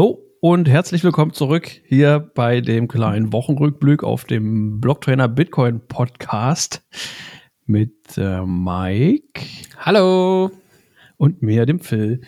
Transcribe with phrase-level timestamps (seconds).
[0.00, 6.82] Hallo und herzlich willkommen zurück hier bei dem kleinen Wochenrückblick auf dem Blocktrainer Bitcoin Podcast
[7.66, 9.42] mit äh, Mike.
[9.76, 10.52] Hallo.
[11.18, 12.22] Und mir, dem Phil.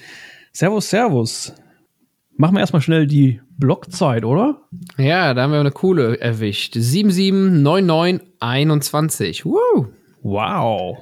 [0.53, 1.55] Servus, Servus.
[2.37, 4.61] Machen wir erstmal schnell die Blockzeit, oder?
[4.99, 6.75] Ja, da haben wir eine coole erwischt.
[6.77, 9.47] 779921.
[9.47, 9.87] Woo.
[10.21, 10.99] Wow.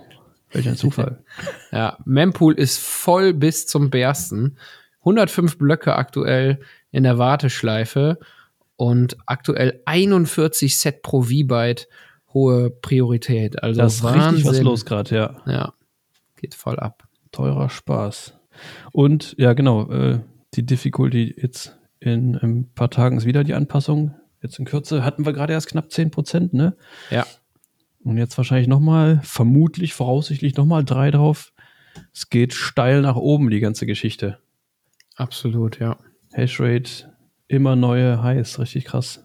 [0.53, 1.25] Welch ein Zufall.
[1.73, 4.57] ja, Mempool ist voll bis zum Bersten.
[5.11, 6.61] 105 Blöcke aktuell
[6.91, 8.19] in der Warteschleife
[8.77, 11.89] und aktuell 41 Set pro V-Byte
[12.33, 13.63] hohe Priorität.
[13.63, 14.23] Also das ist Wahnsinn.
[14.31, 15.37] richtig was los gerade, ja.
[15.47, 15.75] Ja,
[16.37, 17.05] geht voll ab.
[17.33, 18.35] Teurer Spaß.
[18.93, 20.21] Und ja, genau, äh,
[20.55, 24.15] die Difficulty jetzt in, in ein paar Tagen ist wieder die Anpassung.
[24.43, 26.77] Jetzt in Kürze hatten wir gerade erst knapp 10 Prozent, ne?
[27.11, 27.27] Ja.
[28.03, 31.53] Und jetzt wahrscheinlich nochmal, vermutlich, voraussichtlich nochmal drei drauf.
[32.15, 34.39] Es geht steil nach oben, die ganze Geschichte.
[35.21, 35.99] Absolut, ja.
[36.33, 37.13] Hashrate,
[37.47, 39.23] immer neue Highs, richtig krass.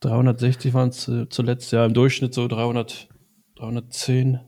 [0.00, 3.08] 360 waren es zuletzt, ja, im Durchschnitt so 300,
[3.56, 4.40] 310,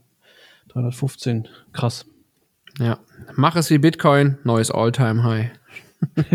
[0.67, 2.05] 315, krass.
[2.77, 2.99] Ja,
[3.33, 5.49] mach es wie Bitcoin, neues All-Time-High.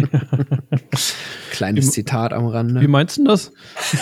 [1.52, 2.80] Kleines wie, Zitat am Rande.
[2.80, 3.52] Wie meinst du das?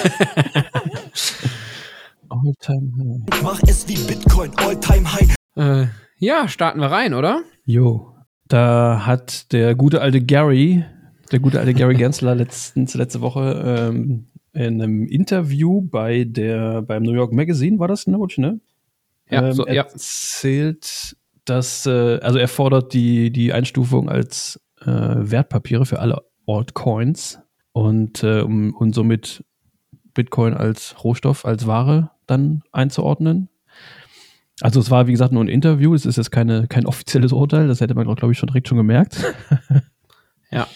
[2.30, 3.42] All-Time High.
[3.42, 5.34] Mach es wie Bitcoin, All-Time High.
[5.56, 7.42] Äh, ja, starten wir rein, oder?
[7.66, 8.13] Jo.
[8.48, 10.84] Da hat der gute alte Gary,
[11.32, 17.02] der gute alte Gary Gensler letztens, letzte Woche ähm, in einem Interview bei der, beim
[17.02, 18.60] New York Magazine, war das, ne, ne?
[19.30, 19.82] Ja, ähm, so, ja.
[19.82, 27.40] erzählt, dass, äh, also er fordert die, die Einstufung als äh, Wertpapiere für alle Altcoins
[27.72, 29.44] und, äh, um, und somit
[30.12, 33.48] Bitcoin als Rohstoff, als Ware dann einzuordnen.
[34.60, 37.66] Also es war, wie gesagt, nur ein Interview, es ist jetzt keine, kein offizielles Urteil,
[37.66, 39.16] das hätte man, glaube ich, schon direkt schon gemerkt.
[40.50, 40.66] ja,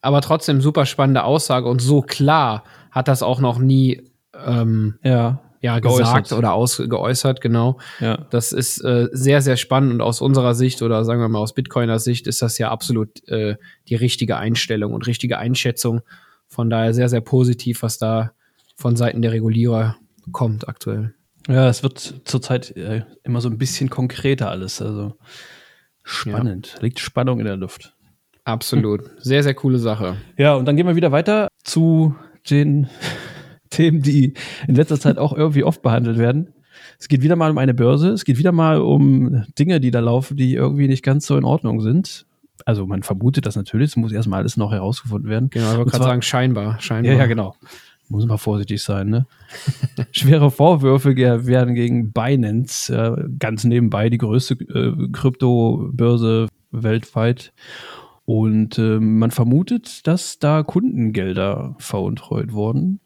[0.00, 5.40] aber trotzdem super spannende Aussage und so klar hat das auch noch nie ähm, ja,
[5.60, 7.78] ja, gesagt oder ausgeäußert, genau.
[8.00, 8.26] Ja.
[8.30, 11.54] Das ist äh, sehr, sehr spannend und aus unserer Sicht oder sagen wir mal aus
[11.54, 13.56] Bitcoiner Sicht ist das ja absolut äh,
[13.88, 16.00] die richtige Einstellung und richtige Einschätzung.
[16.48, 18.32] Von daher sehr, sehr positiv, was da
[18.76, 19.96] von Seiten der Regulierer
[20.32, 21.14] kommt aktuell.
[21.48, 24.82] Ja, es wird zurzeit äh, immer so ein bisschen konkreter alles.
[24.82, 25.14] Also
[26.02, 26.72] spannend.
[26.76, 26.82] Ja.
[26.82, 27.94] Liegt Spannung in der Luft.
[28.44, 29.02] Absolut.
[29.18, 30.16] Sehr, sehr coole Sache.
[30.36, 32.14] Ja, und dann gehen wir wieder weiter zu
[32.50, 32.88] den
[33.70, 34.34] Themen, die
[34.66, 36.52] in letzter Zeit auch irgendwie oft behandelt werden.
[36.98, 38.10] Es geht wieder mal um eine Börse.
[38.10, 41.44] Es geht wieder mal um Dinge, die da laufen, die irgendwie nicht ganz so in
[41.44, 42.26] Ordnung sind.
[42.64, 43.90] Also man vermutet das natürlich.
[43.90, 45.50] Es muss erstmal alles noch herausgefunden werden.
[45.50, 47.12] Genau, ich wollte gerade sagen, scheinbar, scheinbar.
[47.12, 47.54] Ja, ja, genau
[48.08, 49.26] muss man vorsichtig sein, ne?
[50.12, 57.52] Schwere Vorwürfe werden gegen Binance, äh, ganz nebenbei die größte äh, Kryptobörse weltweit.
[58.24, 63.00] Und äh, man vermutet, dass da Kundengelder veruntreut wurden.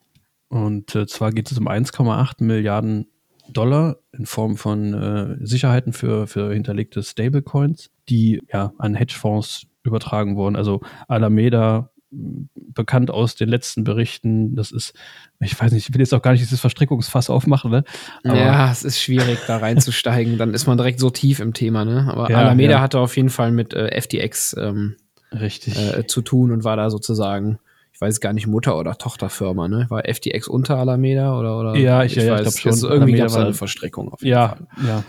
[0.49, 3.07] Und äh, zwar geht es um 1,8 Milliarden
[3.53, 10.37] Dollar in Form von äh, Sicherheiten für, für hinterlegte Stablecoins, die ja an Hedgefonds übertragen
[10.37, 10.57] wurden.
[10.57, 14.57] Also Alameda bekannt aus den letzten Berichten.
[14.57, 14.95] Das ist,
[15.41, 17.85] ich weiß nicht, ich will jetzt auch gar nicht dieses Verstrickungsfass aufmachen, ne?
[18.25, 20.39] Aber ja, es ist schwierig, da reinzusteigen.
[20.39, 22.09] Dann ist man direkt so tief im Thema, ne?
[22.11, 22.81] Aber ja, Alameda ja.
[22.81, 24.97] hatte auf jeden Fall mit äh, FTX ähm,
[25.33, 25.79] Richtig.
[25.79, 27.59] Äh, zu tun und war da sozusagen,
[27.93, 29.87] ich weiß gar nicht, Mutter- oder Tochterfirma, ne?
[29.89, 31.59] War FTX unter Alameda oder?
[31.59, 32.91] oder ja, ich, ich, ja, weiß, ich glaube schon.
[32.91, 34.13] irgendwie gab es eine Verstrickung.
[34.13, 34.67] Auf jeden ja, Fall.
[34.87, 35.05] ja.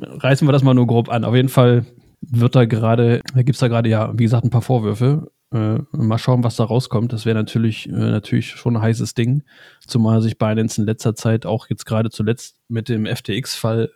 [0.00, 1.24] Reißen wir das mal nur grob an.
[1.24, 1.86] Auf jeden Fall
[2.20, 5.30] wird da gerade, da gibt es da gerade ja, wie gesagt, ein paar Vorwürfe.
[5.56, 7.12] Äh, mal schauen, was da rauskommt.
[7.12, 9.42] Das wäre natürlich, äh, natürlich schon ein heißes Ding.
[9.86, 13.90] Zumal sich Binance in letzter Zeit auch jetzt gerade zuletzt mit dem FTX-Fall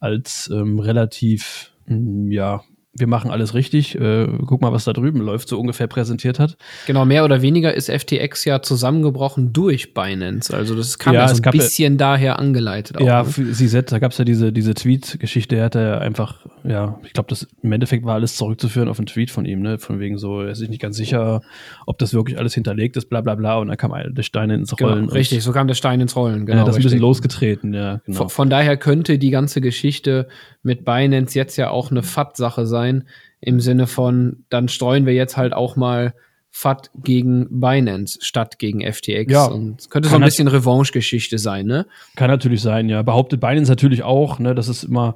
[0.00, 2.62] als ähm, relativ, mh, mm, ja,
[2.94, 6.56] wir machen alles richtig, äh, guck mal, was da drüben läuft, so ungefähr präsentiert hat.
[6.86, 10.52] Genau, mehr oder weniger ist FTX ja zusammengebrochen durch Binance.
[10.52, 12.96] Also das kam ja, ja so ein bisschen ja, daher angeleitet.
[12.98, 13.52] Auch, ja, ne?
[13.52, 17.28] CZ, da gab es ja diese, diese Tweet-Geschichte, er hatte ja einfach, ja, ich glaube,
[17.30, 19.78] das im Endeffekt war alles zurückzuführen auf einen Tweet von ihm, ne?
[19.78, 21.40] Von wegen so, er ist sich nicht ganz sicher,
[21.86, 23.56] ob das wirklich alles hinterlegt ist, bla bla bla.
[23.58, 25.06] Und dann kam der Stein ins genau, Rollen.
[25.06, 26.58] Genau, richtig, so kam der Stein ins Rollen, genau.
[26.58, 28.00] Ja, das ist ein bisschen losgetreten, ja.
[28.04, 28.18] Genau.
[28.18, 30.28] Von, von daher könnte die ganze Geschichte
[30.62, 33.04] mit Binance jetzt ja auch eine FAT-Sache sein
[33.40, 36.12] im Sinne von, dann streuen wir jetzt halt auch mal
[36.50, 39.32] FAT gegen Binance statt gegen FTX.
[39.32, 41.86] Ja, und könnte so ein bisschen Revanche-Geschichte sein, ne?
[42.16, 43.02] Kann natürlich sein, ja.
[43.02, 44.54] Behauptet Binance natürlich auch, ne?
[44.54, 45.14] Das ist immer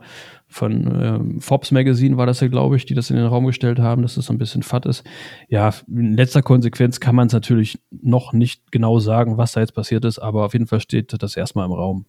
[0.53, 3.79] von ähm, Forbes Magazine war das ja, glaube ich, die das in den Raum gestellt
[3.79, 5.05] haben, dass das so ein bisschen FAT ist.
[5.49, 9.75] Ja, in letzter Konsequenz kann man es natürlich noch nicht genau sagen, was da jetzt
[9.75, 12.07] passiert ist, aber auf jeden Fall steht das erstmal im Raum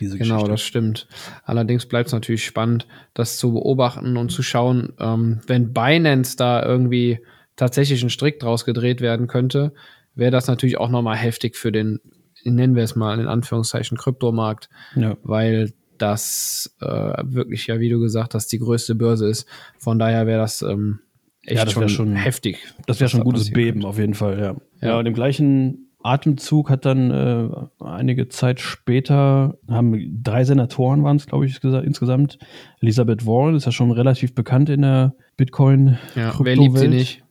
[0.00, 0.50] diese genau, Geschichte.
[0.50, 1.08] das stimmt.
[1.44, 6.64] Allerdings bleibt es natürlich spannend, das zu beobachten und zu schauen, ähm, wenn Binance da
[6.64, 7.20] irgendwie
[7.56, 9.72] tatsächlich ein Strick draus gedreht werden könnte,
[10.14, 12.00] wäre das natürlich auch nochmal heftig für den,
[12.44, 15.16] nennen wir es mal in Anführungszeichen, Kryptomarkt, Ja.
[15.22, 15.72] weil
[16.02, 16.86] das äh,
[17.24, 19.46] wirklich, ja, wie du gesagt hast, die größte Börse ist.
[19.78, 20.98] Von daher wäre das ähm,
[21.44, 22.58] echt Ja, das wär schon- heftig.
[22.86, 24.56] Das wäre schon ein gutes Beben auf jeden Fall, ja.
[24.80, 24.98] Ja, Ja.
[24.98, 27.48] und im gleichen Atemzug hat dann äh,
[27.84, 32.38] einige Zeit später, haben drei Senatoren waren es, glaube ich, gesa- insgesamt.
[32.80, 35.98] Elizabeth Warren ist ja schon relativ bekannt in der Bitcoin.
[36.16, 37.22] Ja, wer liebt sie nicht?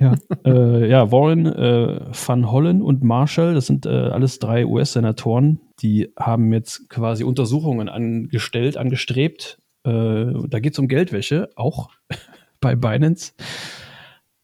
[0.00, 0.14] Ja,
[0.46, 6.12] äh, ja Warren, äh, Van Hollen und Marshall, das sind äh, alles drei US-Senatoren, die
[6.18, 9.58] haben jetzt quasi Untersuchungen angestellt, angestrebt.
[9.84, 11.90] Äh, da geht es um Geldwäsche, auch
[12.60, 13.32] bei Binance.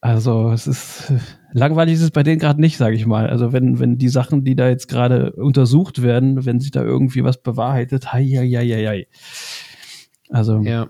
[0.01, 1.13] Also es ist
[1.53, 3.29] langweilig ist es bei denen gerade nicht, sage ich mal.
[3.31, 7.23] Also wenn, wenn die Sachen, die da jetzt gerade untersucht werden, wenn sich da irgendwie
[7.23, 9.07] was bewahrheitet, hei, hei, hei, hei, hei.
[10.29, 10.89] Also Ja.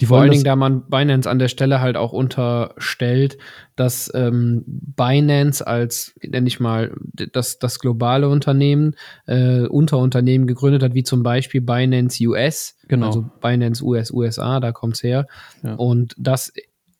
[0.00, 3.38] Die Vor allen Dingen, da man Binance an der Stelle halt auch unterstellt,
[3.76, 6.94] dass ähm, Binance als, nenne ich mal,
[7.32, 8.94] das, das globale Unternehmen,
[9.26, 13.06] äh, Unterunternehmen gegründet hat, wie zum Beispiel Binance US, Genau.
[13.06, 15.26] also Binance US, USA, da kommt's her.
[15.62, 15.74] Ja.
[15.74, 16.52] Und das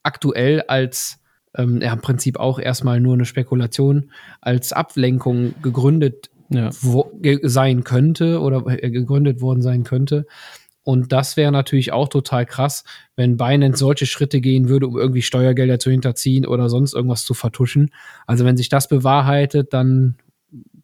[0.02, 1.18] aktuell als
[1.54, 4.10] ähm, ja, im Prinzip auch erstmal nur eine Spekulation,
[4.40, 6.70] als Ablenkung gegründet ja.
[6.80, 10.26] wo, ge sein könnte oder äh, gegründet worden sein könnte.
[10.84, 12.84] Und das wäre natürlich auch total krass,
[13.14, 17.34] wenn Binance solche Schritte gehen würde, um irgendwie Steuergelder zu hinterziehen oder sonst irgendwas zu
[17.34, 17.90] vertuschen.
[18.26, 20.16] Also wenn sich das bewahrheitet, dann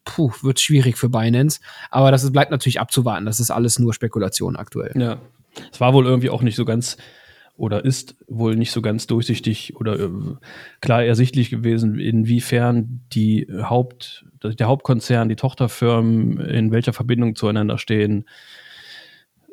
[0.05, 1.59] puh, wird schwierig für Binance.
[1.91, 3.25] Aber das ist, bleibt natürlich abzuwarten.
[3.25, 4.93] Das ist alles nur Spekulation aktuell.
[4.99, 5.17] Ja.
[5.71, 6.97] Es war wohl irgendwie auch nicht so ganz
[7.57, 10.09] oder ist wohl nicht so ganz durchsichtig oder äh,
[10.79, 18.25] klar ersichtlich gewesen, inwiefern die Haupt, der Hauptkonzern, die Tochterfirmen in welcher Verbindung zueinander stehen.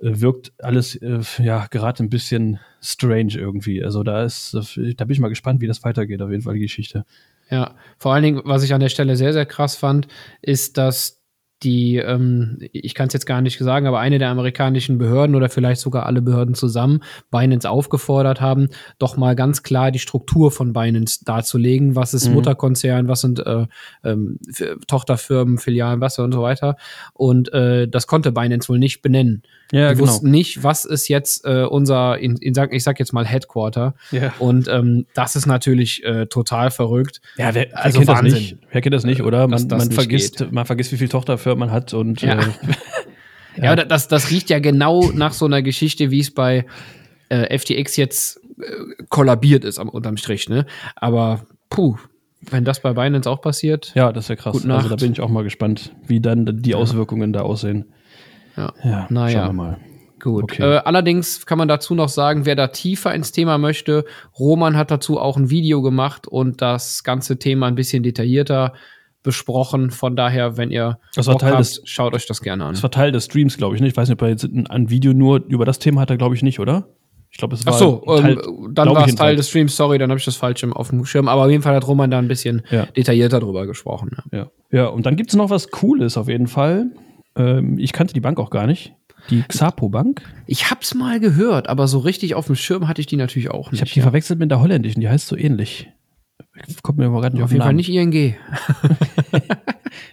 [0.03, 3.83] Äh, Wirkt alles äh, ja gerade ein bisschen strange irgendwie.
[3.85, 6.55] Also da ist, äh, da bin ich mal gespannt, wie das weitergeht, auf jeden Fall
[6.55, 7.05] die Geschichte.
[7.51, 10.09] Ja, vor allen Dingen, was ich an der Stelle sehr, sehr krass fand,
[10.43, 11.23] ist, dass
[11.63, 15.49] die, ähm, ich kann es jetzt gar nicht sagen, aber eine der amerikanischen Behörden oder
[15.49, 17.01] vielleicht sogar alle Behörden zusammen
[17.31, 18.69] Binance aufgefordert haben,
[18.99, 21.97] doch mal ganz klar die Struktur von Binance darzulegen.
[21.97, 22.35] Was ist Mhm.
[22.35, 23.67] Mutterkonzern, was sind äh,
[24.05, 24.39] ähm,
[24.87, 26.77] Tochterfirmen, Filialen, was und so weiter.
[27.13, 29.43] Und äh, das konnte Binance wohl nicht benennen.
[29.73, 33.13] Ja, die wussten nicht, was ist jetzt äh, unser, in, in, sag, ich sag jetzt
[33.13, 33.95] mal Headquarter.
[34.13, 37.21] Ja, Und ähm, das ist natürlich äh, total verrückt.
[37.37, 38.39] ja wer, wer Also kennt das Wahnsinn.
[38.39, 38.57] nicht?
[38.71, 39.49] Wer kennt das nicht, oder?
[39.49, 41.09] Man, das man vergisst, man vergisst, wie viel
[41.47, 42.39] Tochterfirmen man hat und Ja.
[42.41, 42.45] äh,
[43.63, 46.67] Ja, aber das, das riecht ja genau nach so einer Geschichte, wie es bei
[47.31, 50.67] äh, FTX jetzt äh, kollabiert ist am, unterm Strich, ne?
[50.95, 51.97] Aber puh,
[52.43, 54.53] wenn das bei Binance auch passiert, Ja, das wäre krass.
[54.53, 55.01] Gute Also da Nacht.
[55.03, 57.87] bin ich auch mal gespannt, wie dann die Auswirkungen da aussehen.
[58.59, 58.75] Ja.
[58.85, 59.47] ja Naja.
[59.47, 59.79] schauen wir mal.
[60.23, 60.43] gut.
[60.45, 60.63] Okay.
[60.75, 64.05] Äh, allerdings kann man dazu noch sagen, wer da tiefer ins Thema möchte,
[64.39, 68.75] Roman hat dazu auch ein Video gemacht und das ganze Thema ein bisschen detaillierter
[69.27, 69.91] besprochen.
[69.91, 72.73] Von daher, wenn ihr Das Bock habt, des- schaut euch das gerne an.
[72.73, 73.83] Das war Teil des Streams, glaube ich.
[73.83, 73.89] Ne?
[73.89, 76.17] Ich weiß nicht, ob er jetzt ein, ein Video nur über das Thema hat er,
[76.17, 76.89] glaube ich, nicht, oder?
[77.31, 79.37] Ich glaube, es war Ach so, Teil, ähm, dann war ich es Teil jedenfalls.
[79.37, 81.29] des Streams, sorry, dann habe ich das falsch im, auf dem Schirm.
[81.29, 82.87] Aber auf jeden Fall hat Roman da ein bisschen Ja.
[82.87, 84.11] detaillierter drüber gesprochen.
[84.33, 84.39] Ja.
[84.39, 84.51] Ja.
[84.71, 86.87] ja, und dann gibt es noch was Cooles auf jeden Fall.
[87.37, 88.95] Ähm, ich kannte die Bank auch gar nicht.
[89.29, 90.23] Die Xapo Bank.
[90.47, 93.67] Ich hab's mal gehört, aber so richtig auf dem Schirm hatte ich die natürlich auch
[93.67, 93.81] Ich nicht.
[93.83, 95.91] habe die verwechselt mit der holländischen, die heißt so ähnlich.
[96.83, 98.35] Kommt mir aber gerade nicht auf den jeden Fall nicht ING.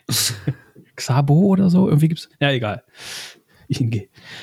[0.96, 1.88] Xabo oder so.
[1.88, 2.30] Irgendwie gibt's.
[2.40, 2.84] Ja, egal.
[3.68, 3.90] ING.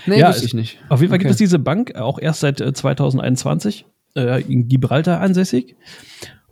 [0.06, 0.78] Nee, Ja, wusste ich nicht.
[0.88, 1.32] Auf jeden Fall gibt Okay.
[1.34, 5.76] es diese Bank äh, auch erst seit äh, 2021 äh, in Gibraltar ansässig.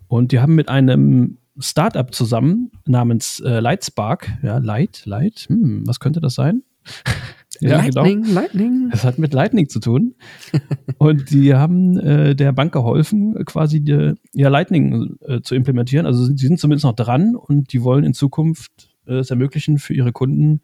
[0.07, 5.99] Und die haben mit einem Startup zusammen namens äh, Lightspark, ja, Light, Light, hm, was
[5.99, 6.62] könnte das sein?
[7.61, 8.03] ja, genau.
[8.03, 8.88] Lightning, Lightning.
[8.91, 10.15] Das hat mit Lightning zu tun.
[10.99, 16.07] Und die haben äh, der Bank geholfen, quasi die, ja, Lightning äh, zu implementieren.
[16.07, 19.95] Also sie sind zumindest noch dran und die wollen in Zukunft äh, es ermöglichen, für
[19.95, 20.61] ihre Kunden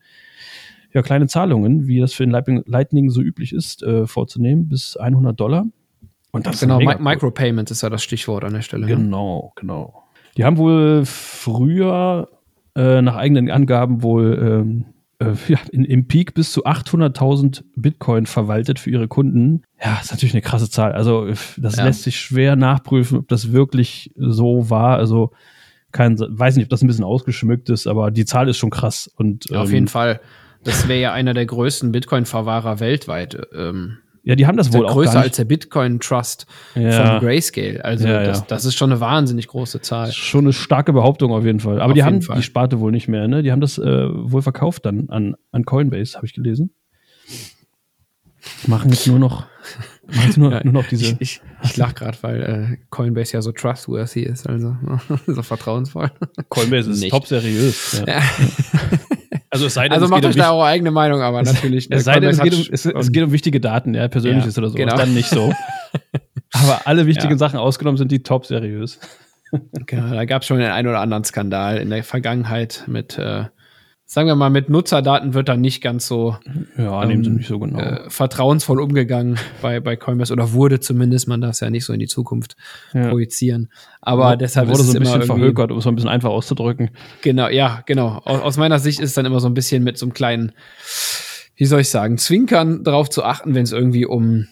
[0.93, 4.97] ja, kleine Zahlungen, wie das für den Lightning, Lightning so üblich ist, äh, vorzunehmen, bis
[4.97, 5.67] 100 Dollar.
[6.31, 8.87] Und das ist Genau, mega Mi Micropayments ist ja das Stichwort an der Stelle.
[8.87, 8.95] ne?
[8.95, 10.05] Genau, genau.
[10.37, 12.29] Die haben wohl früher
[12.77, 18.27] äh, nach eigenen Angaben wohl ähm, äh, ja, in, im Peak bis zu 800.000 Bitcoin
[18.27, 19.63] verwaltet für ihre Kunden.
[19.83, 20.93] Ja, ist natürlich eine krasse Zahl.
[20.93, 21.85] Also das Ja.
[21.85, 24.97] lässt sich schwer nachprüfen, ob das wirklich so war.
[24.99, 25.31] Also
[25.93, 29.11] kein, weiß nicht, ob das ein bisschen ausgeschmückt ist, aber die Zahl ist schon krass.
[29.17, 30.21] Und, Auf ähm, jeden Fall.
[30.65, 33.39] Das wäre ja einer der größten Bitcoin-Verwahrer weltweit.
[33.55, 37.19] Ähm, Ja, die haben das der wohl auch größer als der Bitcoin-Trust Ja.
[37.19, 37.85] von Grayscale.
[37.85, 38.27] Also Ja, ja.
[38.27, 40.13] Das, das ist schon eine wahnsinnig große Zahl.
[40.13, 41.81] Schon eine starke Behauptung auf jeden Fall.
[41.81, 42.37] Aber Auf die haben Fall.
[42.37, 43.43] die Sparte wohl nicht mehr, ne?
[43.43, 46.71] Die haben das äh, wohl verkauft dann an, an Coinbase, habe ich gelesen.
[48.67, 49.47] Machen jetzt nur noch,
[50.07, 51.05] machen jetzt nur, Ja, nur noch diese.
[51.05, 54.77] Ich, ich, ich lach gerade, weil äh, Coinbase ja so trustworthy ist, also
[55.27, 56.11] so vertrauensvoll.
[56.49, 57.11] Coinbase ist Nicht.
[57.13, 58.03] top seriös.
[58.07, 58.21] Ja.
[59.55, 61.87] Also es sei denn, Also es macht euch um da eure eigene Meinung, aber natürlich.
[61.89, 64.63] Es sei denn, es geht, um, es, es geht um wichtige Daten, ja, persönliches Ja,
[64.63, 64.77] oder so.
[64.77, 64.97] genau.
[64.97, 65.53] Dann nicht so.
[66.53, 67.39] Aber alle wichtigen Ja.
[67.39, 68.99] Sachen ausgenommen sind die top seriös.
[69.87, 73.45] Genau, da gab es schon den einen oder anderen Skandal in der Vergangenheit mit, äh,
[74.07, 76.37] sagen wir mal, mit Nutzerdaten wird da nicht ganz so
[76.77, 77.79] Ja, nehmen sie Ähm, nicht so genau.
[77.79, 81.93] äh, vertrauensvoll umgegangen bei, bei Coinbase oder wurde zumindest, man darf es ja nicht so
[81.93, 82.57] in die Zukunft
[82.93, 83.09] Ja.
[83.09, 83.71] projizieren.
[84.03, 86.31] Aber deshalb wurde ist so es ein bisschen verhökert, um es mal ein bisschen einfach
[86.31, 86.91] auszudrücken.
[87.23, 88.21] Genau, ja, genau.
[88.25, 90.53] Aus, aus meiner Sicht ist es dann immer so ein bisschen mit so einem kleinen,
[91.57, 94.47] wie soll ich sagen, Zwinkern darauf zu achten, wenn es irgendwie um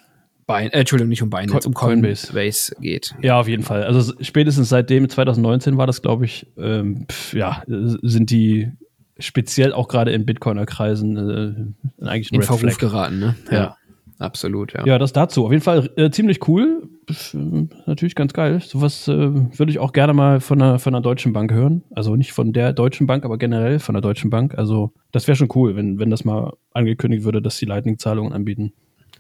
[0.47, 2.27] Bein, äh, Entschuldigung, nicht um Binance, Co- um Coinbase.
[2.33, 3.15] Coinbase geht.
[3.23, 3.85] Ja, auf jeden Fall.
[3.85, 8.71] Also spätestens seitdem 2019 war das, glaube ich, ähm, pf, ja, sind die
[9.19, 13.37] speziell auch gerade in Bitcoiner-Kreisen äh, eigentlich ein In Verruf geraten, ne?
[13.51, 13.77] Ja.
[14.23, 14.87] Absolut, ja.
[14.87, 15.45] Ja, das dazu.
[15.45, 16.89] Auf jeden Fall äh, ziemlich cool.
[17.09, 18.61] Äh, natürlich ganz geil.
[18.61, 21.83] Sowas äh, würde ich auch gerne mal von einer, von einer deutschen Bank hören.
[21.91, 24.57] Also nicht von der deutschen Bank, aber generell von der deutschen Bank.
[24.57, 28.73] Also das wäre schon cool, wenn, wenn das mal angekündigt würde, dass die Lightning-Zahlungen anbieten.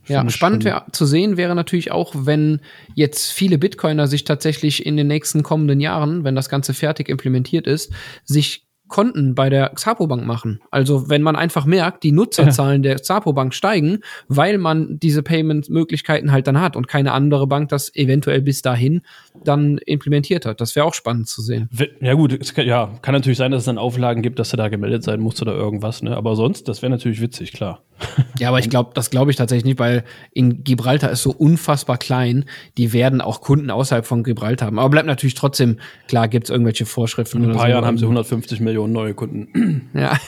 [0.06, 2.61] Ja, spannend wär, zu sehen wäre natürlich auch, wenn
[2.94, 7.68] jetzt viele Bitcoiner sich tatsächlich in den nächsten kommenden Jahren, wenn das Ganze fertig implementiert
[7.68, 7.92] ist,
[8.25, 10.61] sich Konten bei der Xapo Bank machen.
[10.70, 16.30] Also wenn man einfach merkt, die Nutzerzahlen der Xapo Bank steigen, weil man diese Payment-Möglichkeiten
[16.30, 19.00] halt dann hat und keine andere Bank das eventuell bis dahin
[19.42, 20.61] dann implementiert hat.
[20.61, 21.70] Das wäre auch spannend zu sehen.
[22.00, 24.58] Ja gut, es kann, ja, kann natürlich sein, dass es dann Auflagen gibt, dass du
[24.58, 26.14] da gemeldet sein musst oder irgendwas, ne?
[26.14, 27.80] Aber sonst, das wäre natürlich witzig, klar.
[28.38, 31.99] Ja, aber ich glaube, das glaube ich tatsächlich nicht, weil in Gibraltar ist so unfassbar
[31.99, 32.44] klein.
[32.76, 34.78] Die werden auch Kunden außerhalb von Gibraltar haben.
[34.78, 37.44] Aber bleibt natürlich trotzdem, klar, gibt es irgendwelche Vorschriften.
[37.44, 37.70] In ein paar so.
[37.70, 39.90] Jahren haben sie 150 Millionen neue Kunden.
[39.94, 40.18] Ja.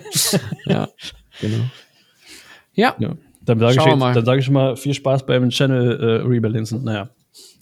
[0.66, 0.88] ja,
[1.40, 1.64] genau.
[2.74, 3.16] Ja, Ja.
[3.46, 4.12] Dann sage ich, mal.
[4.12, 6.82] dann sag ich schon mal viel Spaß beim Channel äh, Rebalancen.
[6.82, 7.10] Naja.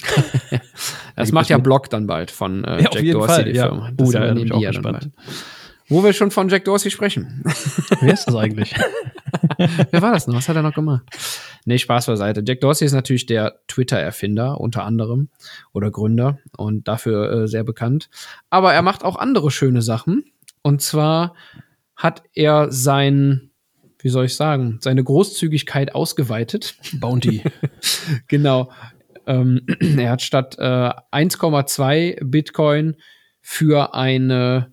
[1.16, 3.56] das macht ja Block dann bald von äh, Ja, auf Jack jeden Dorsey, Fall, die
[3.56, 3.66] ja.
[3.66, 3.90] Firma.
[3.98, 5.10] Oh, da übernehmen bin ich auch gespannt.
[5.88, 7.42] Wo wir schon von Jack Dorsey sprechen.
[8.00, 8.74] Wer ist das eigentlich?
[9.90, 10.34] Wer war das noch?
[10.34, 11.04] Was hat er noch gemacht?
[11.66, 12.42] Nee, Spaß beiseite.
[12.46, 15.28] Jack Dorsey ist natürlich der Twitter-Erfinder unter anderem
[15.72, 18.08] oder Gründer und dafür äh, sehr bekannt.
[18.50, 20.24] Aber er macht auch andere schöne Sachen.
[20.62, 21.34] Und zwar
[21.96, 23.50] hat er sein,
[23.98, 26.76] wie soll ich sagen, seine Großzügigkeit ausgeweitet.
[26.94, 27.42] Bounty.
[28.28, 28.70] Genau.
[29.26, 29.62] Ähm,
[29.98, 32.96] er hat statt äh, 1,2 Bitcoin
[33.40, 34.72] für eine,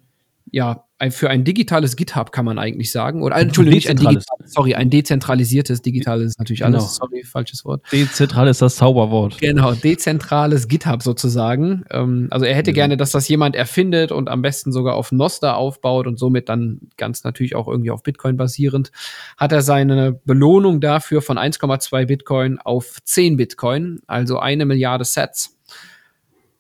[0.50, 3.24] ja, ein, für ein digitales GitHub kann man eigentlich sagen.
[3.24, 6.78] Oder äh, Entschuldigung, nicht ein digitales, sorry, ein dezentralisiertes digitales ist natürlich Genau.
[6.78, 6.96] alles.
[6.96, 7.82] Sorry, falsches Wort.
[7.92, 9.40] Dezentral ist das Zauberwort.
[9.40, 11.84] Genau, dezentrales GitHub sozusagen.
[11.90, 15.56] Ähm, also er hätte gerne, dass das jemand erfindet und am besten sogar auf Nostr
[15.58, 18.92] aufbaut und somit dann ganz natürlich auch irgendwie auf Bitcoin basierend.
[19.38, 25.58] Hat er seine Belohnung dafür von 1,2 Bitcoin auf 10 Bitcoin, also eine Milliarde Sets,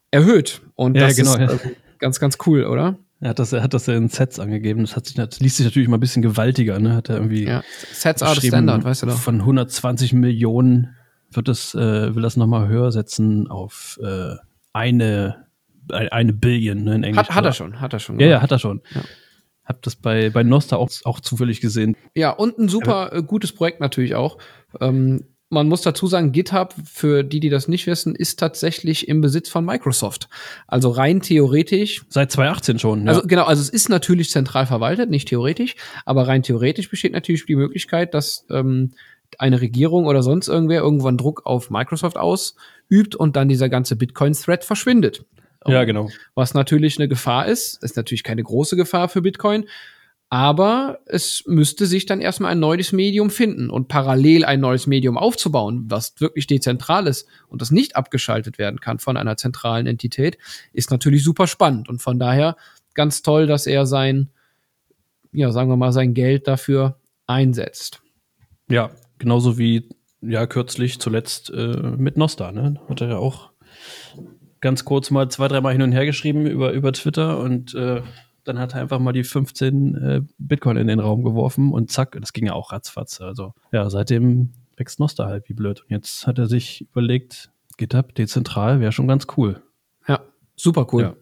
[0.09, 0.61] erhöht.
[0.75, 1.51] Und Ja, das genau, ist ja.
[1.53, 2.97] äh, ganz, ganz cool, oder?
[3.21, 4.81] Er hat das, er hat das ja in Sets angegeben.
[4.81, 6.95] Das, hat sich, das liest sich natürlich mal ein bisschen gewaltiger, ne?
[6.95, 7.63] Hat er irgendwie Ja.
[7.93, 9.17] Sets are standard, weißt du doch.
[9.17, 10.95] Von 120 Millionen
[11.29, 14.35] wird das, äh, will das nochmal höher setzen auf äh,
[14.73, 15.45] eine,
[15.89, 17.29] eine, Billion, ne, in Englisch.
[17.29, 18.19] Hat, hat er schon, hat er schon.
[18.19, 18.81] Ja, ja, hat er schon.
[18.93, 19.01] Ja.
[19.65, 21.95] Hab das bei, bei Nostra auch, auch zufällig gesehen.
[22.15, 24.39] Ja, und ein super äh, gutes Projekt natürlich auch.
[24.79, 29.21] Ähm, man muss dazu sagen, GitHub, für die, die das nicht wissen, ist tatsächlich im
[29.21, 30.29] Besitz von Microsoft.
[30.65, 33.07] Also rein theoretisch, Seit 2018 schon.
[33.07, 33.27] also ja.
[33.27, 37.55] genau, also es ist natürlich zentral verwaltet, nicht theoretisch, aber rein theoretisch besteht natürlich die
[37.57, 38.91] Möglichkeit, dass ähm,
[39.37, 44.63] eine Regierung oder sonst irgendwer irgendwann Druck auf Microsoft ausübt und dann dieser ganze Bitcoin-Thread
[44.63, 45.25] verschwindet.
[45.67, 46.09] ja, genau.
[46.33, 47.83] Was natürlich eine Gefahr ist.
[47.83, 49.65] Ist natürlich keine große Gefahr für Bitcoin.
[50.33, 55.17] Aber es müsste sich dann erstmal ein neues Medium finden und parallel ein neues Medium
[55.17, 60.37] aufzubauen, was wirklich dezentral ist und das nicht abgeschaltet werden kann von einer zentralen Entität,
[60.71, 61.89] ist natürlich super spannend.
[61.89, 62.55] Und von daher
[62.93, 64.29] ganz toll, dass er sein,
[65.33, 66.97] ja, sagen wir mal, sein Geld dafür
[67.27, 68.01] einsetzt.
[68.69, 69.89] Ja, genauso wie
[70.21, 72.79] ja kürzlich zuletzt äh, mit Nostra, ne?
[72.87, 73.51] Hat er ja auch
[74.61, 78.01] ganz kurz mal zwei, dreimal hin und her geschrieben über, über Twitter und äh,
[78.43, 82.17] dann hat er einfach mal die 15 äh, Bitcoin in den Raum geworfen und zack,
[82.19, 83.21] das ging ja auch ratzfatz.
[83.21, 85.81] Also ja, seitdem wächst Nostra halt wie blöd.
[85.81, 89.61] Und jetzt hat er sich überlegt, GitHub dezentral wäre schon ganz cool.
[90.07, 90.21] Ja,
[90.55, 91.01] super cool.
[91.03, 91.15] Ja.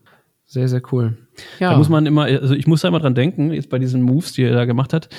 [0.46, 1.16] Sehr, sehr cool.
[1.60, 4.02] Ja, Da muss man immer, also ich muss da immer dran denken, jetzt bei diesen
[4.02, 5.10] Moves, die er da gemacht hat.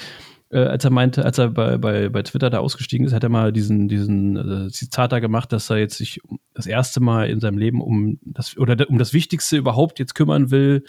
[0.51, 3.29] Äh, als er meinte, als er bei, bei, bei Twitter da ausgestiegen ist, hat er
[3.29, 6.21] mal diesen, diesen äh, Zitat da gemacht, dass er jetzt sich
[6.55, 10.51] das erste Mal in seinem Leben um das oder um das Wichtigste überhaupt jetzt kümmern
[10.51, 10.85] will.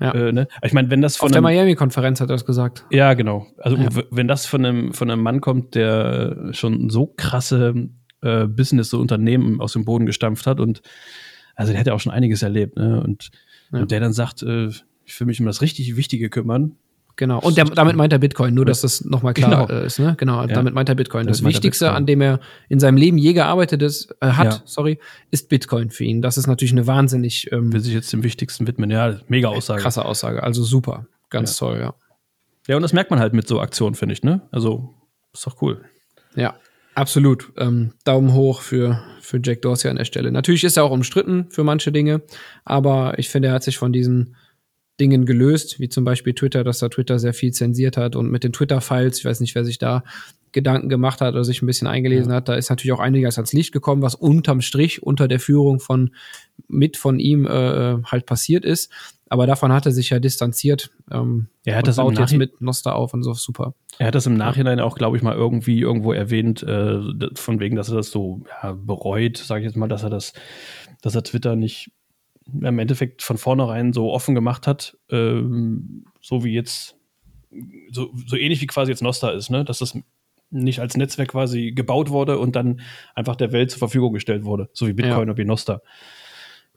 [0.00, 0.12] Ja.
[0.12, 0.48] Äh, ne?
[0.62, 2.84] Ich meine, wenn das von Auf der einem, Miami-Konferenz hat er das gesagt.
[2.90, 3.88] ja genau, also Ja.
[4.10, 7.88] wenn das von einem von einem Mann kommt, der schon so krasse
[8.20, 10.82] äh, Business, so Unternehmen aus dem Boden gestampft hat und
[11.54, 13.00] also der hat ja auch schon einiges erlebt, ne?
[13.02, 13.30] Und,
[13.72, 13.80] Ja.
[13.80, 14.66] und der dann sagt, äh,
[15.06, 16.76] ich will mich um das richtig Wichtige kümmern.
[17.18, 17.38] Genau.
[17.40, 19.80] Und der, damit meint er Bitcoin, nur dass das nochmal klar Genau.
[19.80, 19.98] äh, ist.
[19.98, 20.14] Ne?
[20.18, 21.24] Genau, damit meint er Bitcoin.
[21.24, 24.60] Damit Das Wichtigste, an dem er in seinem Leben je gearbeitet ist, äh, hat, Ja.
[24.66, 24.98] sorry,
[25.30, 26.20] ist Bitcoin für ihn.
[26.20, 28.90] Das ist natürlich eine wahnsinnig ähm, Will sich jetzt dem Wichtigsten widmen.
[28.90, 29.80] Ja, mega Aussage.
[29.80, 30.42] krasse Aussage.
[30.42, 31.06] Also super.
[31.30, 31.94] Ganz toll, ja.
[32.68, 34.42] Ja, und das merkt man halt mit so Aktionen, finde ich, ne?
[34.50, 34.92] Also,
[35.32, 35.80] ist doch cool.
[36.34, 36.54] Ja,
[36.94, 37.50] absolut.
[37.56, 40.30] Ähm, Daumen hoch für, für Jack Dorsey an der Stelle.
[40.32, 42.22] Natürlich ist er auch umstritten für manche Dinge,
[42.64, 44.36] aber ich finde, er hat sich von diesen
[45.00, 48.44] Dingen gelöst, wie zum Beispiel Twitter, dass da Twitter sehr viel zensiert hat und mit
[48.44, 50.02] den Twitter-Files, ich weiß nicht, wer sich da
[50.52, 53.52] Gedanken gemacht hat oder sich ein bisschen eingelesen hat, da ist natürlich auch einiges ans
[53.52, 56.14] Licht gekommen, was unterm Strich unter der Führung von
[56.66, 58.90] mit von ihm äh, halt passiert ist.
[59.28, 60.90] Aber davon hat er sich ja distanziert.
[61.10, 63.74] Ähm, Er hat das im baut jetzt mit Noster auf und so super.
[63.98, 67.00] Er hat das im Nachhinein auch, glaube ich, mal irgendwie irgendwo erwähnt, äh,
[67.34, 70.32] von wegen, dass er das so ja, bereut, sage ich jetzt mal, dass er das,
[71.02, 71.90] dass er Twitter nicht
[72.52, 76.96] im Endeffekt von vornherein so offen gemacht hat, ähm, so wie jetzt,
[77.90, 79.64] so, so ähnlich wie quasi jetzt Nostra ist, ne?
[79.64, 79.98] Dass das
[80.50, 82.80] nicht als Netzwerk quasi gebaut wurde und dann
[83.14, 85.22] einfach der Welt zur Verfügung gestellt wurde, so wie Bitcoin Ja.
[85.22, 85.80] oder wie Nostra.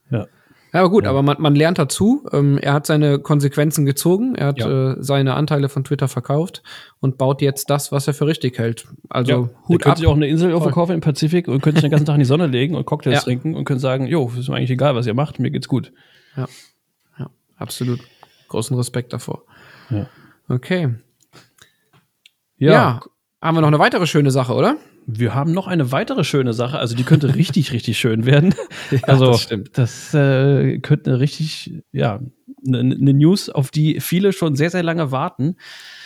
[0.09, 0.27] Ja.
[0.71, 2.27] Ja, aber gut, aber man, man lernt dazu.
[2.31, 4.35] Ähm, er hat seine Konsequenzen gezogen.
[4.35, 4.91] Er hat Ja.
[4.91, 6.61] äh, seine Anteile von Twitter verkauft
[6.99, 8.87] und baut jetzt das, was er für richtig hält.
[9.09, 9.37] Also ja.
[9.67, 9.81] Hut ab.
[9.81, 10.61] könnte sich auch eine Insel Voll.
[10.61, 13.15] verkaufen im Pazifik und könnte sich den ganzen Tag in die Sonne legen und Cocktails
[13.15, 13.21] Ja.
[13.21, 15.91] trinken und könnte sagen, jo, ist mir eigentlich egal, was ihr macht, mir geht's gut.
[16.37, 16.47] Ja,
[17.57, 17.99] absolut.
[18.47, 19.43] Großen Respekt davor.
[19.89, 20.07] Ja.
[20.49, 20.89] Okay.
[22.57, 22.99] Ja.
[23.41, 24.75] Haben wir noch eine weitere schöne Sache, oder?
[25.17, 28.53] Wir haben noch eine weitere schöne Sache, also die könnte richtig, richtig schön werden.
[29.03, 29.77] also das stimmt.
[29.77, 32.19] das äh, könnte eine richtig, ja,
[32.67, 35.55] eine eine News, auf die viele schon sehr, sehr lange warten.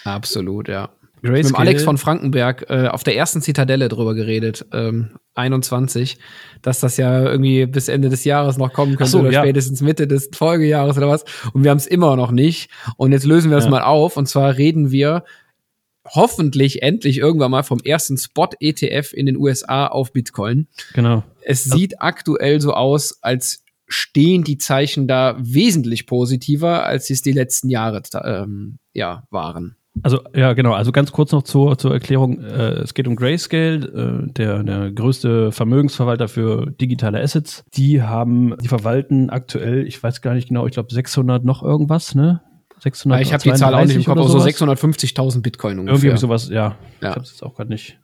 [0.03, 0.89] Absolut, ja.
[1.24, 6.17] Grayscale, Mit Alex von Frankenberg äh, auf der ersten Zitadelle drüber geredet, ähm, 21,
[6.62, 9.41] dass das ja irgendwie bis Ende des Jahres noch kommen könnte so, oder ja.
[9.41, 11.23] spätestens Mitte des Folgejahres oder was.
[11.54, 12.69] Und wir haben es immer noch nicht.
[12.97, 13.71] Und jetzt lösen wir das Ja.
[13.71, 14.17] mal auf.
[14.17, 15.23] Und zwar reden wir
[16.06, 20.68] hoffentlich endlich irgendwann mal vom ersten Spot-ETF in den USA auf Bitcoin.
[20.94, 21.24] genau.
[21.42, 27.22] Es sieht aktuell so aus, als stehen die Zeichen da wesentlich positiver, als sie es
[27.22, 29.76] die letzten Jahre ähm, ja, waren.
[30.02, 30.74] Also, ja, genau.
[30.74, 32.42] Also ganz kurz noch zur, zur Erklärung.
[32.42, 37.63] Äh, es geht um Grayscale, äh, der, der größte Vermögensverwalter für digitale Assets.
[37.76, 42.16] Die haben, die verwalten aktuell, ich weiß gar nicht genau, ich glaube 600 noch irgendwas,
[42.16, 42.42] ne?
[42.84, 44.46] 600 ich habe die Zahl auch nicht im Kopf, aber so sowas.
[44.46, 46.13] 650.000 Bitcoin Irgendwie ungefähr.
[46.13, 46.54] ich sowas, ja.
[46.54, 46.76] Ja.
[47.00, 48.00] Ich habe es jetzt auch gerade nicht.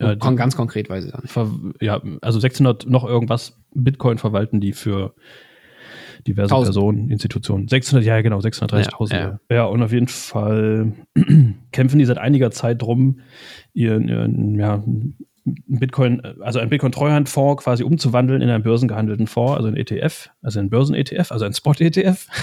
[0.00, 1.30] Ja, die, ganz konkret weiß ich nicht.
[1.32, 1.50] ver,
[1.80, 5.14] ja, also 600 noch irgendwas Bitcoin verwalten die für
[6.26, 6.66] diverse 1000.
[6.66, 7.68] Personen, Institutionen.
[7.68, 9.12] 600, ja genau, 630.000.
[9.12, 9.56] Ja, Ja, ja.
[9.56, 9.64] ja.
[9.64, 10.92] und auf jeden Fall
[11.72, 13.20] kämpfen die seit einiger Zeit drum,
[13.72, 14.82] ihren, ihren ja,
[15.46, 20.70] Bitcoin, also einen Bitcoin-Treuhandfonds quasi umzuwandeln in einen börsengehandelten Fonds, also ein ETF, also ein
[20.70, 22.26] Börsen-ETF, also ein Spot-ETF.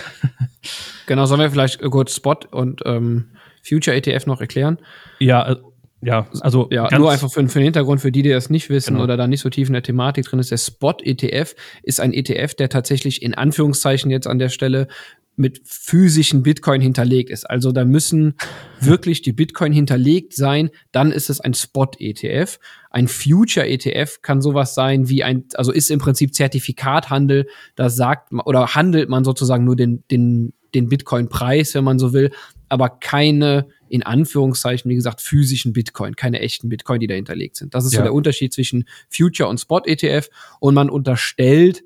[1.05, 3.25] Genau, sollen wir vielleicht kurz Spot und ähm,
[3.61, 4.77] Future ETF noch erklären?
[5.19, 5.55] Ja, äh,
[6.01, 8.93] ja, also Ja, nur einfach für, für den Hintergrund, für die, die das nicht wissen
[8.93, 9.03] Genau.
[9.03, 10.51] oder da nicht so tief in der Thematik drin ist.
[10.51, 14.87] Der Spot-ETF ist ein ETF, der tatsächlich in Anführungszeichen jetzt an der Stelle
[15.35, 17.49] mit physischen Bitcoin hinterlegt ist.
[17.49, 18.35] Also da müssen
[18.79, 22.59] wirklich die Bitcoin hinterlegt sein, dann ist es ein Spot-ETF.
[22.91, 28.45] Ein Future-ETF kann sowas sein wie ein, also ist im Prinzip Zertifikathandel, da sagt man,
[28.45, 32.31] oder handelt man sozusagen nur den, den, den Bitcoin-Preis, wenn man so will,
[32.69, 37.73] aber keine, in Anführungszeichen, wie gesagt, physischen Bitcoin, keine echten Bitcoin, die da hinterlegt sind.
[37.73, 38.03] Das ist so Ja.
[38.03, 41.83] der Unterschied zwischen Future und Spot-ETF und man unterstellt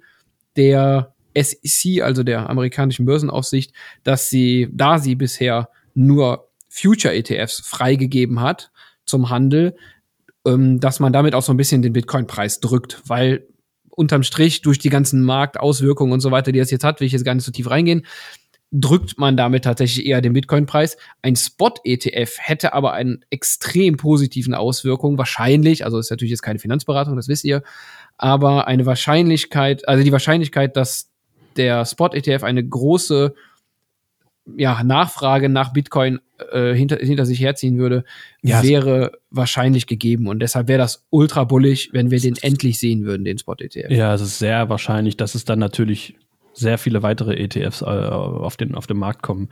[0.55, 3.73] der SEC, also der amerikanischen Börsenaufsicht,
[4.03, 8.71] dass sie, da sie bisher nur Future-ETFs freigegeben hat
[9.05, 9.75] zum Handel,
[10.45, 13.47] ähm, dass man damit auch so ein bisschen den Bitcoin-Preis drückt, weil
[13.89, 17.13] unterm Strich durch die ganzen Marktauswirkungen und so weiter, die das jetzt hat, will ich
[17.13, 18.05] jetzt gar nicht so tief reingehen,
[18.71, 20.97] drückt man damit tatsächlich eher den Bitcoin-Preis.
[21.21, 27.15] Ein Spot-ETF hätte aber einen extrem positiven Auswirkungen, wahrscheinlich, also ist natürlich jetzt keine Finanzberatung,
[27.15, 27.63] das wisst ihr,
[28.17, 31.09] aber eine Wahrscheinlichkeit, also die Wahrscheinlichkeit, dass
[31.57, 33.33] der Spot-ETF eine große
[34.55, 36.19] ja, Nachfrage nach Bitcoin
[36.51, 38.05] äh, hinter, hinter sich herziehen würde,
[38.41, 40.27] Ja, wäre wahrscheinlich gegeben.
[40.27, 43.89] Und deshalb wäre das ultra bullig, wenn wir den endlich sehen würden, den Spot-ETF.
[43.89, 46.15] Ja, es ist sehr wahrscheinlich, dass es dann natürlich
[46.53, 49.49] sehr viele weitere ETFs äh, auf, den, auf den Markt kommen.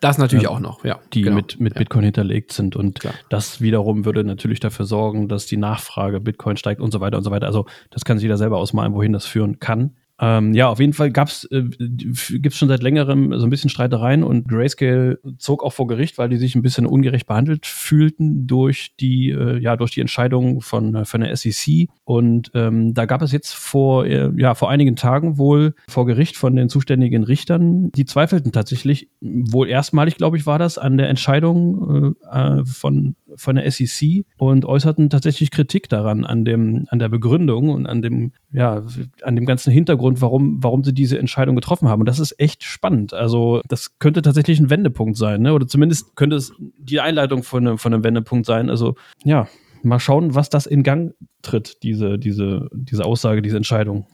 [0.00, 0.50] Das natürlich Ja.
[0.50, 1.00] auch noch, ja.
[1.12, 1.36] die genau.
[1.36, 1.78] mit, mit ja.
[1.80, 2.76] Bitcoin hinterlegt sind.
[2.76, 3.14] Und Klar.
[3.28, 7.24] das wiederum würde natürlich dafür sorgen, dass die Nachfrage Bitcoin steigt und so weiter und
[7.24, 7.46] so weiter.
[7.46, 9.96] Also das kann sich jeder selber ausmalen, wohin das führen kann.
[10.18, 13.68] Ähm, ja, auf jeden Fall gab's, äh, gibt es schon seit längerem so ein bisschen
[13.68, 18.46] Streitereien und Grayscale zog auch vor Gericht, weil die sich ein bisschen ungerecht behandelt fühlten
[18.46, 21.88] durch die, äh, ja, durch die Entscheidung von, äh, von der SEC.
[22.04, 26.36] Und ähm, da gab es jetzt vor, äh, ja, vor einigen Tagen wohl vor Gericht
[26.36, 31.10] von den zuständigen Richtern, die zweifelten tatsächlich, wohl erstmalig, glaube ich, war das, an der
[31.10, 36.98] Entscheidung äh, äh, von, von der SEC und äußerten tatsächlich Kritik daran, an dem, an
[36.98, 38.84] der Begründung und an dem, ja,
[39.22, 42.00] an dem ganzen Hintergrund, warum, warum sie diese Entscheidung getroffen haben.
[42.00, 43.14] Und das ist echt spannend.
[43.14, 45.52] Also, das könnte tatsächlich ein Wendepunkt sein, ne?
[45.52, 48.70] Oder zumindest könnte es die Einleitung von einem, von einem Wendepunkt sein.
[48.70, 48.94] Also,
[49.24, 49.48] ja,
[49.82, 54.06] mal schauen, was das in Gang tritt, diese, diese, diese Aussage, diese Entscheidung.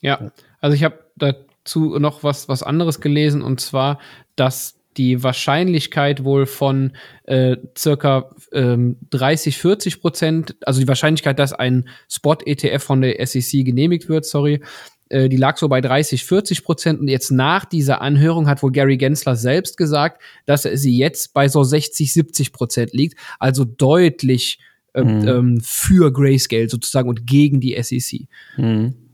[0.00, 3.98] Ja, also ich habe dazu noch was, was anderes gelesen und zwar,
[4.36, 6.92] dass die Wahrscheinlichkeit wohl von
[7.24, 13.64] äh, circa ähm, 30, 40 Prozent, also die Wahrscheinlichkeit, dass ein Spot-ETF von der SEC
[13.64, 14.60] genehmigt wird, sorry,
[15.08, 18.72] äh, die lag so bei 30, 40 Prozent und jetzt nach dieser Anhörung hat wohl
[18.72, 24.58] Gary Gensler selbst gesagt, dass sie jetzt bei so 60, 70 Prozent liegt, also deutlich
[24.96, 25.28] ähm, Mhm.
[25.28, 28.28] ähm, für Grayscale sozusagen und gegen die SEC.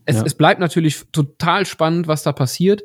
[0.05, 0.23] Es, Ja.
[0.25, 2.83] es bleibt natürlich total spannend, was da passiert.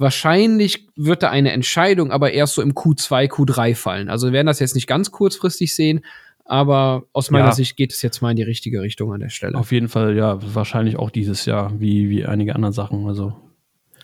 [0.00, 4.08] Wahrscheinlich wird da eine Entscheidung aber erst so im Q2, Q3 fallen.
[4.08, 6.00] Also wir werden das jetzt nicht ganz kurzfristig sehen,
[6.46, 7.52] aber aus meiner Ja.
[7.52, 9.58] Sicht geht es jetzt mal in die richtige Richtung an der Stelle.
[9.58, 13.06] Auf jeden Fall, ja, wahrscheinlich auch dieses Jahr, wie, wie einige andere Sachen.
[13.06, 13.34] Also,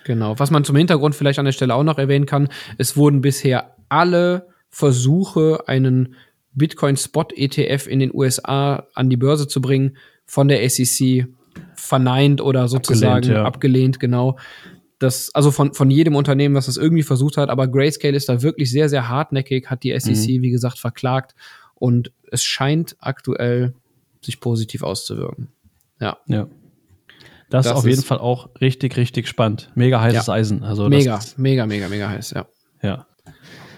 [0.04, 0.38] Genau.
[0.38, 3.74] Was man zum Hintergrund vielleicht an der Stelle auch noch erwähnen kann, es wurden bisher
[3.88, 6.14] alle Versuche, einen
[6.52, 11.26] Bitcoin-Spot-ETF in den USA an die Börse zu bringen, von der SEC
[11.74, 14.00] verneint oder sozusagen Abgelehnt, abgelehnt, ja.
[14.00, 14.36] genau.
[14.98, 18.40] Das, also von, von jedem Unternehmen, was das irgendwie versucht hat, aber Grayscale ist da
[18.42, 21.34] wirklich sehr, sehr hartnäckig, hat die SEC, wie gesagt, verklagt
[21.74, 23.74] und es scheint aktuell
[24.22, 25.48] sich positiv auszuwirken.
[26.00, 26.48] Ja, ja.
[27.50, 29.70] Das, Das ist auf jeden Fall auch richtig, richtig spannend.
[29.74, 30.32] Mega heißes Ja.
[30.32, 30.64] Eisen.
[30.64, 32.46] Also mega, mega, mega, mega heiß, ja.
[32.82, 33.06] ja,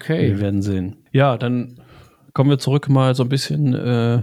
[0.01, 0.29] Okay.
[0.29, 0.97] wir werden sehen.
[1.13, 1.81] Ja, dann
[2.33, 4.23] kommen wir zurück mal so ein bisschen äh,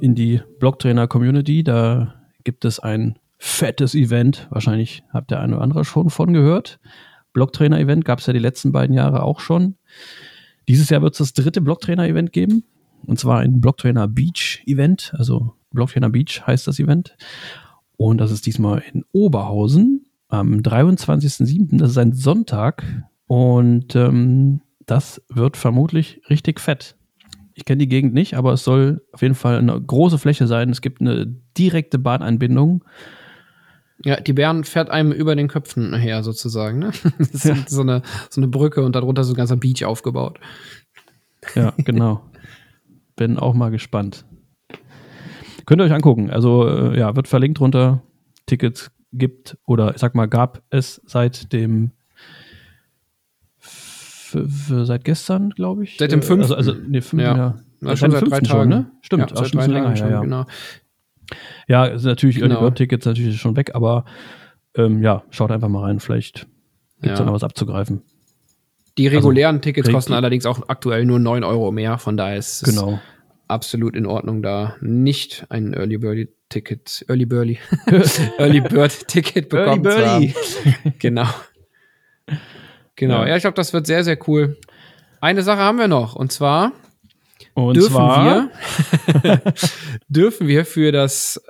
[0.00, 1.62] in die Blocktrainer-Community.
[1.64, 4.46] Da gibt es ein fettes Event.
[4.50, 6.78] Wahrscheinlich habt der eine oder andere schon von gehört.
[7.32, 9.74] Blocktrainer-Event gab es ja die letzten beiden Jahre auch schon.
[10.68, 12.62] Dieses Jahr wird es das dritte Blocktrainer-Event geben.
[13.04, 15.12] Und zwar ein Blocktrainer Beach Event.
[15.18, 17.16] Also Blocktrainer Beach heißt das Event.
[17.96, 21.78] Und das ist diesmal in Oberhausen am 23.07.
[21.78, 22.84] Das ist ein Sonntag.
[23.26, 26.94] Und ähm, das wird vermutlich richtig fett.
[27.54, 30.70] Ich kenne die Gegend nicht, aber es soll auf jeden Fall eine große Fläche sein.
[30.70, 31.26] Es gibt eine
[31.58, 32.84] direkte Bahnanbindung.
[34.04, 36.78] Ja, die Bären fährt einem über den Köpfen her sozusagen.
[36.80, 36.90] Ne?
[37.18, 37.56] Das ist Ja.
[37.68, 40.38] so, eine, so eine Brücke und darunter so ein ganzer Beach aufgebaut.
[41.54, 42.22] Ja, genau.
[43.16, 44.24] Bin auch mal gespannt.
[45.66, 46.30] Könnt ihr euch angucken.
[46.30, 48.02] Also, äh, ja, wird verlinkt drunter.
[48.46, 51.92] Tickets gibt oder ich sag mal, gab es seit dem
[53.60, 54.36] f-
[54.84, 55.96] seit gestern, glaube ich.
[55.98, 56.54] Seit dem Äh, fünften.
[56.54, 57.36] Also, also nee, fünf, Ja.
[57.36, 57.54] ja.
[57.82, 58.70] Ja, schon seit drei Tagen.
[58.70, 58.90] ne?
[59.02, 60.20] Stimmt, ja, schon ein bisschen länger ja.
[60.20, 60.46] genau.
[61.68, 62.54] Ja, ist natürlich Genau.
[62.54, 64.04] Early Bird Tickets natürlich schon weg, aber
[64.76, 66.00] ähm, ja, schaut einfach mal rein.
[66.00, 66.46] Vielleicht
[67.00, 67.24] gibt es Ja.
[67.24, 68.02] da noch was abzugreifen.
[68.98, 71.98] Die regulären Tickets richtig- kosten allerdings auch aktuell nur 9 Euro mehr.
[71.98, 73.00] Von daher ist es Genau.
[73.48, 77.58] absolut in Ordnung, da nicht ein Early Bird Ticket, Early Burly,
[78.38, 80.34] Early Bird Ticket bekommen zu haben.
[80.98, 81.26] Genau.
[82.96, 83.22] Genau.
[83.22, 83.28] Ja.
[83.28, 84.58] Ja, ich glaube, das wird sehr, sehr cool.
[85.20, 86.72] Eine Sache haben wir noch und zwar
[87.54, 88.50] Und dürfen zwar,
[89.22, 89.42] wir
[90.08, 91.40] dürfen wir für das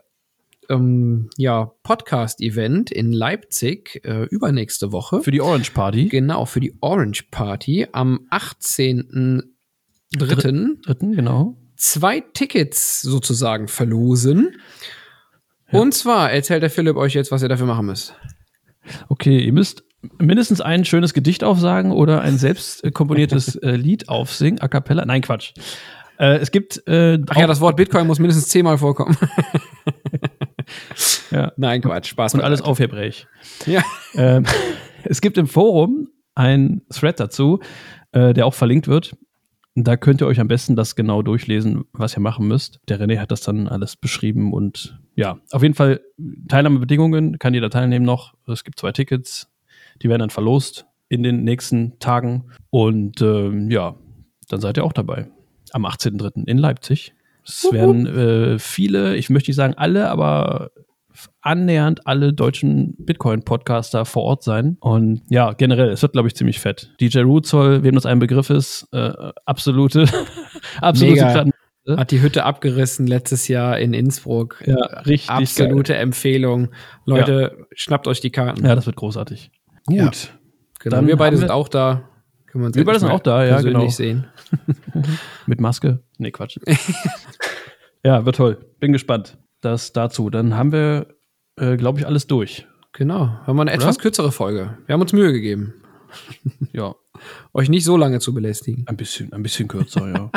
[0.68, 6.74] ähm, ja, Podcast-Event in Leipzig äh, übernächste Woche für die Orange Party, genau für die
[6.80, 9.42] Orange Party am 18.03.
[10.16, 11.56] dritten, genau.
[11.76, 14.56] zwei Tickets sozusagen verlosen.
[15.70, 18.14] Und zwar erzählt der Philipp euch jetzt, was ihr dafür machen müsst.
[19.08, 19.84] Okay, ihr müsst
[20.18, 25.04] mindestens ein schönes Gedicht aufsagen oder ein selbst komponiertes äh, Lied aufsingen, a cappella.
[25.04, 25.52] Nein, Quatsch.
[26.18, 29.16] Äh, es gibt äh, Ach ja, das Wort Bitcoin muss mindestens zehnmal vorkommen.
[31.30, 32.34] ja, Nein, Quatsch, Spaß.
[32.34, 32.70] und alles beiseite.
[32.70, 33.26] auf Hebräisch.
[33.66, 33.82] Ja.
[34.14, 34.44] Ähm,
[35.04, 37.60] es gibt im Forum ein Thread dazu,
[38.12, 39.16] äh, der auch verlinkt wird.
[39.74, 42.78] Da könnt ihr euch am besten das genau durchlesen, was ihr machen müsst.
[42.88, 46.00] Der René hat das dann alles beschrieben und ja, auf jeden Fall
[46.48, 48.34] Teilnahmebedingungen, kann jeder teilnehmen noch.
[48.46, 49.48] Es gibt zwei Tickets,
[50.00, 53.96] die werden dann verlost in den nächsten Tagen und ähm, ja,
[54.48, 55.28] dann seid ihr auch dabei.
[55.72, 56.46] Am 18.03.
[56.46, 57.14] in Leipzig.
[57.44, 60.70] Es werden äh, viele, ich möchte nicht sagen alle, aber
[61.40, 64.76] annähernd alle deutschen Bitcoin-Podcaster vor Ort sein.
[64.80, 66.92] Und ja, generell, es wird, glaube ich, ziemlich fett.
[67.00, 69.12] DJ Rootzoll, wem das ein Begriff ist, äh,
[69.44, 70.06] absolute,
[70.80, 71.96] absolute Mega.
[71.96, 74.62] Hat die Hütte abgerissen letztes Jahr in Innsbruck.
[74.64, 76.68] Ja, richtig Absolute Empfehlung.
[77.06, 78.64] Leute, schnappt euch die Karten.
[78.64, 79.50] Ja, das wird großartig.
[79.86, 79.96] Gut.
[79.96, 80.10] Ja.
[80.80, 80.96] Genau.
[80.96, 82.08] Dann wir beide sind wir- auch da.
[82.46, 83.88] Können uns Wir beide sind auch da, ja, genau.
[83.88, 84.26] sehen.
[85.46, 86.02] Mit Maske?
[86.18, 86.58] Nee, Quatsch.
[88.04, 88.58] ja, wird toll.
[88.78, 89.38] Bin gespannt.
[89.62, 90.28] Das dazu.
[90.28, 91.06] Dann haben wir,
[91.56, 92.66] äh, glaube ich, alles durch.
[92.92, 93.28] Genau.
[93.46, 94.76] Haben wir eine etwas kürzere Folge.
[94.86, 95.72] Wir haben uns Mühe gegeben,
[96.72, 96.94] Ja,
[97.54, 98.84] euch nicht so lange zu belästigen.
[98.86, 100.30] ein bisschen, ein bisschen kürzer, ja.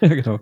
[0.00, 0.40] ja, genau.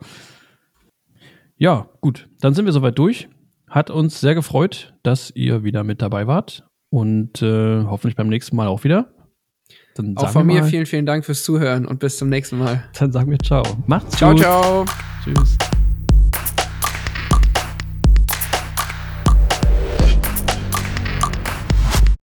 [1.56, 2.28] Ja, gut.
[2.40, 3.28] Dann sind wir soweit durch.
[3.68, 6.64] Hat uns sehr gefreut, dass ihr wieder mit dabei wart.
[6.90, 9.12] Und äh, hoffentlich beim nächsten Mal auch wieder.
[9.96, 12.84] Dann Auch von mir mal, vielen, vielen Dank fürs Zuhören und bis zum nächsten Mal.
[12.98, 13.64] Dann sagen wir ciao.
[13.86, 14.40] Macht's Ciao, gut.
[14.40, 14.84] ciao.
[15.24, 15.56] Tschüss.